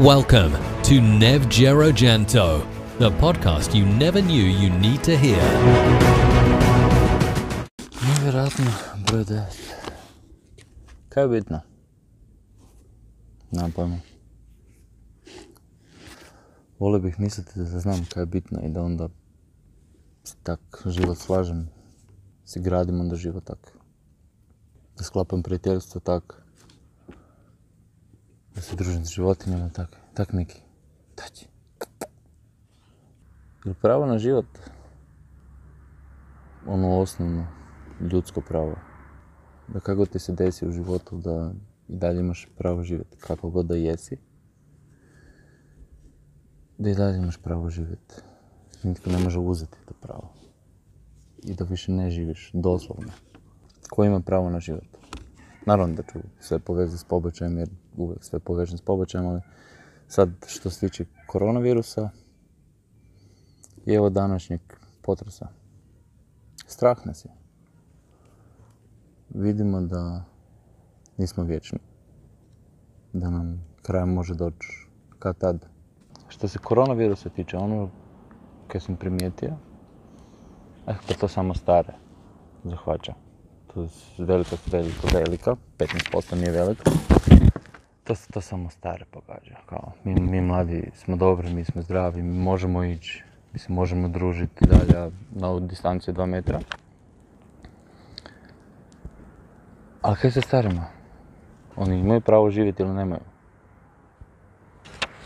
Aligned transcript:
Welcome 0.00 0.52
to 0.84 1.00
Nev 1.00 1.48
Janto, 1.92 2.64
the 2.98 3.10
podcast 3.10 3.74
you 3.74 3.84
never 3.84 4.22
knew 4.22 4.44
you 4.44 4.70
need 4.70 5.02
to 5.02 5.16
hear. 5.16 5.42
9. 9.10 9.42
Kaj 11.08 11.24
je 11.24 11.28
bitno? 11.28 11.60
Nemam 13.50 13.72
pojma. 13.72 13.98
Volio 16.78 17.00
bih 17.00 17.20
misliti 17.20 17.58
da 17.58 17.64
znam 17.80 18.06
kaj 18.14 18.26
bitno 18.26 18.60
i 18.62 18.68
da 18.68 18.82
onda 18.82 19.08
tak 20.42 20.60
život 20.86 21.18
slažem, 21.18 21.68
si 22.44 22.60
gradim 22.60 23.00
onda 23.00 23.16
život 23.16 23.44
tak. 23.44 23.72
Da 24.98 25.04
prijateljstvo 25.42 26.00
tak. 26.00 26.47
Da 28.58 28.62
se 28.62 28.76
družim 28.76 29.04
s 29.06 29.10
životinjama 29.14 29.68
tak. 29.68 29.96
Tak 30.14 30.32
neki. 30.32 30.60
Taći. 31.14 31.46
Jer 33.64 33.74
pravo 33.74 34.06
na 34.06 34.18
život, 34.18 34.46
ono 36.66 36.98
osnovno, 36.98 37.46
ljudsko 38.12 38.40
pravo, 38.40 38.74
da 39.68 39.80
kako 39.80 40.06
ti 40.06 40.18
se 40.18 40.32
desi 40.32 40.66
u 40.66 40.72
životu, 40.72 41.18
da 41.18 41.52
i 41.88 41.96
dalje 41.96 42.20
imaš 42.20 42.48
pravo 42.56 42.82
živjeti 42.82 43.16
kako 43.20 43.50
god 43.50 43.66
da 43.66 43.76
jesi, 43.76 44.16
da 46.78 46.90
i 46.90 46.94
dalje 46.94 47.16
imaš 47.16 47.36
pravo 47.36 47.70
živjeti. 47.70 48.14
Nitko 48.82 49.10
ne 49.10 49.18
može 49.18 49.38
uzeti 49.38 49.78
to 49.86 49.94
pravo. 50.00 50.32
I 51.42 51.54
da 51.54 51.64
više 51.64 51.92
ne 51.92 52.10
živiš, 52.10 52.50
doslovno. 52.54 53.12
Ko 53.90 54.04
ima 54.04 54.20
pravo 54.20 54.50
na 54.50 54.60
život? 54.60 54.88
Naravno 55.66 55.94
da 55.94 56.02
ću 56.02 56.18
sve 56.40 56.58
povezati 56.58 56.98
s 56.98 57.04
pobačajem, 57.04 57.58
jer 57.58 57.68
uvijek 57.98 58.24
sve 58.24 58.38
povežem 58.38 58.78
s 58.78 58.80
pobačajem, 58.80 59.26
ali 59.26 59.40
sad 60.08 60.30
što 60.46 60.70
se 60.70 60.80
tiče 60.80 61.04
koronavirusa 61.26 62.10
i 63.86 63.92
evo 63.92 64.10
današnjeg 64.10 64.60
potresa. 65.02 65.48
Strah 66.66 67.06
nas 67.06 67.24
je. 67.24 67.30
Vidimo 69.30 69.80
da 69.80 70.24
nismo 71.16 71.44
vječni. 71.44 71.78
Da 73.12 73.30
nam 73.30 73.64
kraj 73.82 74.06
može 74.06 74.34
doći 74.34 74.86
kad 75.18 75.38
tad. 75.38 75.66
Što 76.28 76.48
se 76.48 76.58
koronavirusa 76.58 77.28
tiče, 77.28 77.56
ono 77.56 77.90
koje 78.68 78.80
sam 78.80 78.96
primijetio, 78.96 79.56
eh, 80.86 80.96
pa 81.08 81.14
to 81.14 81.28
samo 81.28 81.54
stare 81.54 81.92
zahvaća. 82.64 83.14
To 83.74 83.82
je 83.82 83.88
velika, 84.18 84.56
velika, 84.72 85.08
velika, 85.12 85.56
15% 85.78 86.34
nije 86.34 86.50
velika. 86.50 86.90
To, 88.08 88.14
to 88.32 88.40
samo 88.40 88.70
stare 88.70 89.04
pogađa. 89.10 89.54
Kao, 89.66 89.92
mi, 90.04 90.20
mi 90.20 90.40
mladi 90.40 90.90
smo 90.94 91.16
dobri, 91.16 91.54
mi 91.54 91.64
smo 91.64 91.82
zdravi, 91.82 92.22
mi 92.22 92.38
možemo 92.38 92.84
ići, 92.84 93.24
mi 93.52 93.58
se 93.58 93.72
možemo 93.72 94.08
družiti 94.08 94.64
dalje 94.66 95.10
na 95.30 95.60
distanciju 95.60 96.14
2 96.14 96.26
metra. 96.26 96.60
Ali 100.02 100.16
kaj 100.16 100.30
se 100.30 100.40
starima? 100.40 100.84
Oni 101.76 101.98
imaju 101.98 102.20
pravo 102.20 102.50
živjeti 102.50 102.82
ili 102.82 102.94
nemaju? 102.94 103.20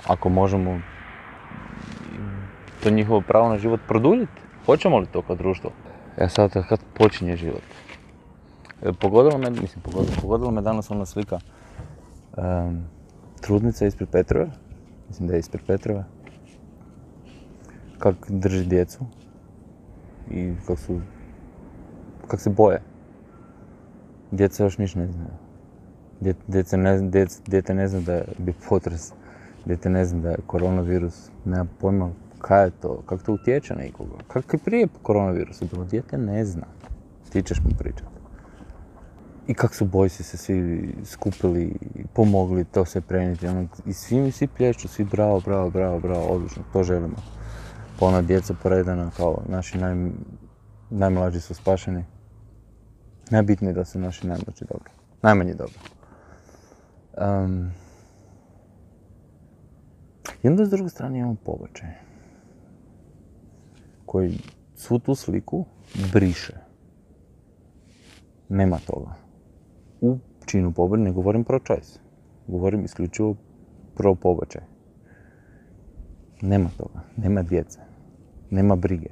Ako 0.07 0.29
možemo 0.29 0.81
to 2.83 2.91
njihovo 2.91 3.21
pravo 3.21 3.49
na 3.49 3.59
život 3.59 3.81
produljiti, 3.89 4.43
hoćemo 4.67 4.99
li 4.99 5.07
to 5.07 5.23
kao 5.23 5.37
društvo? 5.37 5.71
Ja 6.21 6.29
sad 6.29 6.69
kad 6.69 6.81
počinje 6.95 7.37
život. 7.37 7.63
E, 8.83 8.93
pogodilo 8.93 9.39
me, 9.39 9.51
mislim 9.51 9.83
pogodilo, 9.83 10.17
pogodilo 10.23 10.51
me 10.51 10.63
danas 10.63 10.91
ona 10.91 11.07
slika 11.07 11.39
um, 12.37 12.85
trudnica 13.41 13.87
ispred 13.87 14.09
Petrove, 14.09 14.51
mislim 15.09 15.29
da 15.29 15.35
je 15.35 15.41
ispred 15.41 15.63
Petrove, 15.67 16.05
kak 17.99 18.17
drži 18.29 18.65
djecu 18.65 18.99
i 20.31 20.53
kak 20.67 20.79
su, 20.79 21.01
kak 22.29 22.41
se 22.41 22.51
boje. 22.51 22.83
Djeca 24.31 24.65
još 24.65 24.79
ništa 24.79 24.99
ne 24.99 25.07
znaju. 25.07 25.31
Djece 26.49 26.77
ne, 26.77 27.11
djete 27.47 27.75
ne 27.75 27.89
zna 27.89 28.01
da 28.01 28.23
bi 28.39 28.55
potres, 28.69 29.13
djete 29.65 29.91
ne 29.91 30.05
zna 30.05 30.21
da 30.21 30.31
je 30.31 30.37
koronavirus, 30.47 31.31
nema 31.45 31.67
pojma 31.81 32.11
kaj 32.43 32.65
je 32.65 32.71
to, 32.71 33.03
kako 33.07 33.23
to 33.23 33.33
utječe 33.33 33.75
na 33.75 33.85
ikoga. 33.85 34.17
Kako 34.29 34.57
je 34.57 34.61
prije 34.65 34.89
koronavirusa 35.03 35.65
bilo, 35.73 35.85
djete 35.85 36.19
ne 36.19 36.45
zna. 36.45 36.67
Ti 37.33 37.43
ćeš 37.43 37.61
mu 37.65 37.71
pričati. 37.79 38.12
I 39.53 39.55
kako 39.55 39.75
su 39.75 39.85
bojsi 39.85 40.23
se 40.23 40.37
svi 40.37 40.95
skupili, 41.05 41.75
pomogli 42.15 42.65
to 42.65 42.85
sve 42.85 43.01
prenijeti. 43.01 43.47
Ono, 43.47 43.69
I 43.87 43.93
svi 43.93 44.21
mi 44.21 44.33
svi 44.33 44.47
plješću, 44.47 44.89
svi 44.89 45.05
bravo, 45.05 45.41
bravo, 45.41 45.71
bravo, 45.71 46.01
bravo, 46.01 46.27
odlično, 46.27 46.63
to 46.73 46.83
želimo. 46.83 47.17
Pa 47.99 48.07
ona 48.07 48.23
djeca 48.23 48.55
poredana 48.63 49.11
kao 49.17 49.43
naši 49.49 49.79
naj, 49.79 50.11
najmlađi 50.91 51.41
su 51.41 51.55
spašeni. 51.55 52.05
Najbitnije 53.31 53.71
je 53.71 53.75
da 53.75 53.85
su 53.85 53.99
naši 53.99 54.27
najmlađi 54.27 54.65
dobro. 54.71 54.91
Najmanji 55.23 55.55
dobro. 55.55 55.79
Um, 57.19 57.71
I 60.43 60.49
onda 60.49 60.67
s 60.67 60.71
druge 60.71 60.89
strane 60.89 61.19
imamo 61.19 61.37
pobačaj. 61.45 61.91
Koji 64.07 64.39
svu 64.77 64.99
tu 64.99 65.15
sliku 65.15 65.65
briše. 66.13 66.55
Nema 68.49 68.79
toga. 68.79 69.23
U 70.03 70.19
činu 70.47 70.73
pobačaj 70.73 71.05
ne 71.05 71.13
govorim 71.13 71.45
pro 71.45 71.59
choice. 71.67 71.99
Govorim 72.47 72.85
isključivo 72.85 73.37
pro 73.95 74.15
pobačaj. 74.15 74.63
Nema 76.41 76.71
toga. 76.77 77.01
Nema 77.17 77.43
djece. 77.43 77.81
Nema 78.51 78.77
brige. 78.77 79.09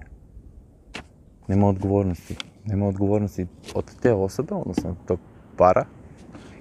Nema 1.49 1.69
odgovornosti. 1.69 2.37
Nema 2.65 2.87
odgovornosti 2.87 3.47
od 3.75 4.01
te 4.03 4.13
osobe, 4.13 4.55
odnosno 4.55 4.91
od 4.91 4.97
tog 5.07 5.19
para. 5.57 5.85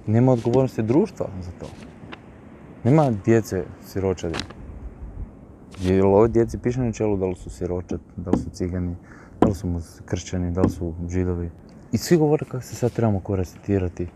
Nema 0.08 0.32
odgovornosti 0.32 0.84
društva 0.84 1.28
za 1.42 1.52
to. 1.60 1.66
Nema 2.84 3.12
djece 3.26 3.64
siročadi. 3.86 4.40
Jer 5.82 6.06
ove 6.06 6.28
djeci 6.28 6.58
piše 6.58 6.82
na 6.82 6.92
čelu 6.92 7.18
da 7.18 7.26
li 7.26 7.36
su 7.36 7.50
siročad, 7.50 8.00
da 8.18 8.32
li 8.32 8.38
su 8.38 8.50
cigani, 8.50 8.96
da 9.42 9.48
li 9.48 9.56
su 9.56 9.68
kršćani, 10.06 10.52
da 10.52 10.62
li 10.62 10.70
su 10.70 10.94
židovi. 11.10 11.50
I 11.92 11.98
svi 11.98 12.18
govore 12.18 12.46
kako 12.46 12.64
se 12.64 12.76
sad 12.76 12.92
trebamo 12.92 13.20
korestirati. 13.20 14.08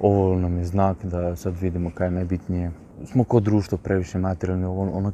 Ovo 0.00 0.38
nam 0.38 0.58
je 0.58 0.64
znak 0.64 1.04
da 1.04 1.36
sad 1.36 1.60
vidimo 1.60 1.90
kaj 1.94 2.06
je 2.06 2.10
najbitnije. 2.10 2.70
Smo 3.04 3.24
kod 3.24 3.42
društvo 3.42 3.78
previše 3.78 4.18
materijalni, 4.18 4.64
ono, 4.64 4.92
ono, 4.92 5.12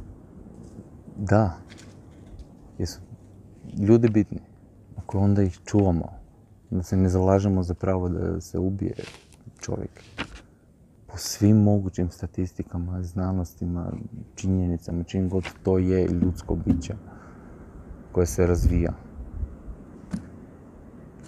da, 1.17 1.57
jesu 2.79 3.01
ljudi 3.79 4.09
bitni. 4.09 4.41
Ako 4.97 5.19
onda 5.19 5.43
ih 5.43 5.59
čuvamo, 5.65 6.09
da 6.71 6.83
se 6.83 6.97
ne 6.97 7.09
zalažemo 7.09 7.63
za 7.63 7.75
pravo 7.75 8.09
da 8.09 8.41
se 8.41 8.59
ubije 8.59 8.95
čovjek 9.61 10.03
po 11.07 11.17
svim 11.17 11.57
mogućim 11.57 12.11
statistikama, 12.11 13.03
znanostima, 13.03 13.93
činjenicama, 14.35 15.05
čim 15.05 15.29
god 15.29 15.45
to 15.63 15.79
je 15.79 16.09
ljudsko 16.09 16.55
biće 16.55 16.95
koje 18.13 18.27
se 18.27 18.47
razvija. 18.47 18.93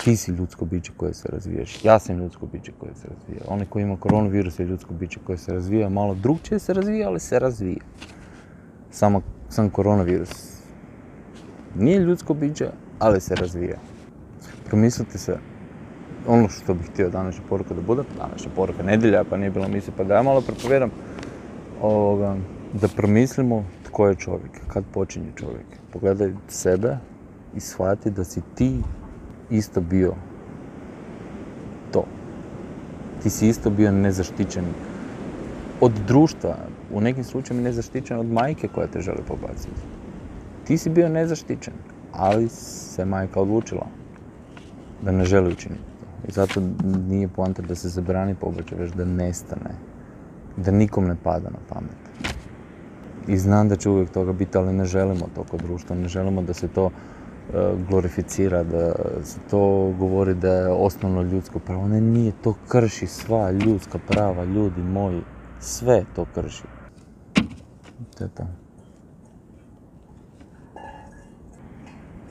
Ti 0.05 0.17
si 0.17 0.31
ljudsko 0.31 0.65
biće 0.65 0.93
koje 0.97 1.15
se 1.15 1.29
razvijaš, 1.29 1.85
ja 1.85 1.99
sam 1.99 2.19
ljudsko 2.19 2.47
biće 2.47 2.73
koje 2.79 2.95
se 2.95 3.09
razvija. 3.09 3.41
Onaj 3.49 3.67
koji 3.67 3.83
ima 3.83 3.97
koronavirus 3.97 4.59
je 4.59 4.67
ljudsko 4.67 4.95
biće 4.95 5.21
koje 5.25 5.39
se 5.39 5.53
razvija, 5.53 5.89
malo 5.89 6.15
drugčije 6.15 6.59
se 6.59 6.75
razvija, 6.75 7.09
ali 7.09 7.21
se 7.21 7.39
razvija. 7.39 7.85
Samo, 8.91 9.23
sam 9.49 9.71
koronavirus 9.71 10.59
nije 11.75 11.99
ljudsko 11.99 12.35
biće, 12.35 12.71
ali 12.99 13.21
se 13.21 13.35
razvija. 13.35 13.79
Promislite 14.67 15.19
se 15.19 15.37
ono 16.27 16.49
što 16.49 16.75
bih 16.75 16.87
htio 16.87 17.11
današnja 17.11 17.43
poruka 17.49 17.75
da 17.75 17.81
bude, 17.81 18.03
današnja 18.19 18.51
poruka 18.57 18.83
nedjelja, 18.83 19.25
pa 19.31 19.37
nije 19.37 19.51
bila 19.51 19.69
misli, 19.69 19.93
pa 19.97 20.05
da 20.05 20.15
ja 20.15 20.23
malo 20.23 20.41
prepovjedam, 20.41 20.91
ovoga, 21.83 22.37
da 22.73 22.89
promislimo 22.89 23.65
tko 23.85 24.09
je 24.09 24.15
čovjek, 24.15 24.51
kad 24.69 24.85
počinje 24.93 25.33
čovjek. 25.37 25.67
Pogledaj 25.93 26.33
sebe 26.49 26.97
i 27.57 27.61
shvati 27.61 28.11
da 28.11 28.25
si 28.25 28.41
ti 28.55 28.81
isto 29.51 29.81
bio 29.81 30.15
to. 31.93 32.05
Ti 33.23 33.31
si 33.31 33.49
isto 33.49 33.71
bio 33.71 33.93
nezaštićen 33.93 34.65
od 35.81 35.93
društva, 36.07 36.57
u 36.93 37.01
nekim 37.01 37.25
slučajevima 37.25 37.69
nezaštićen 37.69 38.19
od 38.19 38.27
majke 38.27 38.69
koja 38.69 38.87
te 38.87 39.01
želi 39.01 39.23
pobaciti. 39.29 39.81
Ti 40.65 40.79
si 40.79 40.91
bio 40.91 41.09
nezaštićen, 41.09 41.75
ali 42.13 42.49
se 42.49 43.05
majka 43.05 43.41
odlučila 43.41 43.87
da 45.03 45.13
ne 45.13 45.25
želi 45.25 45.53
učiniti. 45.53 45.83
I 46.29 46.33
zato 46.33 46.63
nije 47.09 47.29
poanta 47.29 47.63
da 47.63 47.75
se 47.75 47.89
zabrani 47.89 48.35
pobačaj, 48.35 48.79
već 48.79 48.93
da 48.93 49.05
nestane. 49.05 49.71
Da 50.57 50.71
nikom 50.71 51.07
ne 51.07 51.17
pada 51.23 51.51
na 51.51 51.59
pamet. 51.69 52.35
I 53.29 53.39
znam 53.39 53.69
da 53.69 53.77
će 53.77 53.91
uvijek 53.91 54.11
toga 54.11 54.33
biti, 54.33 54.59
ali 54.59 54.73
ne 54.73 54.85
želimo 54.85 55.29
to 55.35 55.45
kod 55.51 55.63
društva, 55.63 55.97
ne 55.97 56.09
želimo 56.09 56.43
da 56.43 56.55
se 56.55 56.69
to 56.69 56.91
glorificira, 57.89 58.63
da 58.63 58.93
se 59.25 59.41
to 59.51 59.95
govori 59.99 60.35
da 60.35 60.53
je 60.53 60.69
osnovno 60.69 61.23
ljudsko 61.23 61.59
pravo. 61.59 61.89
Ne, 61.89 62.01
nije, 62.01 62.33
to 62.43 62.55
krši 62.69 63.07
sva 63.07 63.51
ljudska 63.51 63.99
prava, 64.09 64.45
ljudi 64.45 64.83
moji. 64.83 65.23
Sve 65.61 66.05
to 66.17 66.27
krši. 66.35 66.63
To. 68.19 68.47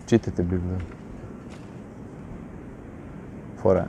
Čitajte 0.05 0.43
Bibliju. 0.43 0.79
Fora. 3.61 3.85